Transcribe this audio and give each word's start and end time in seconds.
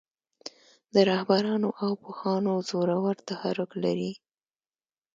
د 0.93 0.95
رهبرانو 1.09 1.69
او 1.83 1.91
پوهانو 2.03 2.53
زورور 2.69 3.15
تحرک 3.29 3.71
لري. 3.83 4.11